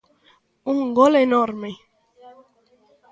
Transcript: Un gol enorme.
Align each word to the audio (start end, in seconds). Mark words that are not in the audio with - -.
Un 0.71 0.79
gol 0.99 1.13
enorme. 1.27 1.71